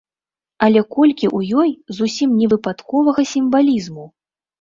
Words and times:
Але 0.67 0.81
колькі 0.95 1.27
ў 1.37 1.57
ёй 1.63 1.69
зусім 1.97 2.29
невыпадковага 2.39 3.21
сімвалізму! 3.33 4.05